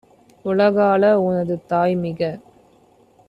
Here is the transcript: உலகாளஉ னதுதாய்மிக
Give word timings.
உலகாளஉ 0.45 1.25
னதுதாய்மிக 1.35 2.21